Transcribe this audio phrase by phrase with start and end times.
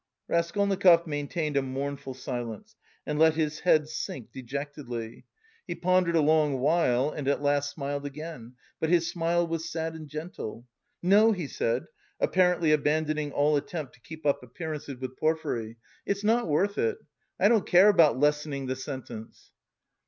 [0.27, 5.25] Raskolnikov maintained a mournful silence and let his head sink dejectedly.
[5.67, 9.93] He pondered a long while and at last smiled again, but his smile was sad
[9.93, 10.65] and gentle.
[11.03, 11.85] "No!" he said,
[12.19, 16.97] apparently abandoning all attempt to keep up appearances with Porfiry, "it's not worth it,
[17.39, 19.51] I don't care about lessening the sentence!"